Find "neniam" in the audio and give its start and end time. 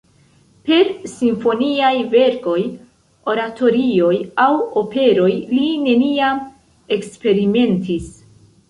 5.87-6.45